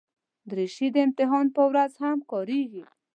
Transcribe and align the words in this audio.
دریشي 0.49 0.87
د 0.93 0.97
امتحان 1.05 1.45
پر 1.55 1.63
ورځ 1.71 1.91
هم 2.03 2.19
کارېږي. 2.31 2.83